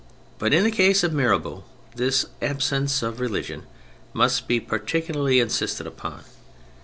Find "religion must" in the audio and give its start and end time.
3.19-4.47